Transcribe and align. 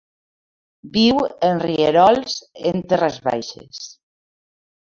Viu 0.95 1.19
en 1.49 1.61
rierols 1.65 2.39
en 2.73 2.83
terres 2.95 3.21
baixes. 3.31 3.87